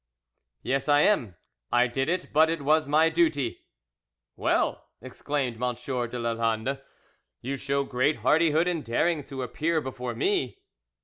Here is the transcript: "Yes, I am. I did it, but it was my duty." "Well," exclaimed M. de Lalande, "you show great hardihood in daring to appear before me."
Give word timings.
"Yes, 0.63 0.89
I 0.89 1.01
am. 1.01 1.35
I 1.71 1.85
did 1.85 2.09
it, 2.09 2.33
but 2.33 2.49
it 2.49 2.63
was 2.63 2.87
my 2.87 3.09
duty." 3.09 3.67
"Well," 4.35 4.85
exclaimed 4.99 5.61
M. 5.61 5.75
de 5.75 6.17
Lalande, 6.19 6.81
"you 7.41 7.55
show 7.55 7.83
great 7.83 8.15
hardihood 8.21 8.67
in 8.67 8.81
daring 8.81 9.23
to 9.25 9.43
appear 9.43 9.79
before 9.79 10.15
me." 10.15 10.57